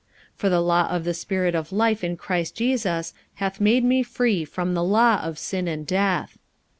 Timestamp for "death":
5.85-6.39